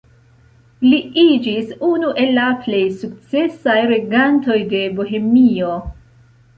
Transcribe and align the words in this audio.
Li 0.85 1.01
iĝis 1.23 1.75
unu 1.89 2.09
el 2.23 2.33
la 2.39 2.47
plej 2.65 2.81
sukcesaj 3.05 3.79
regantoj 3.95 4.61
de 4.77 4.85
Bohemio. 5.01 5.75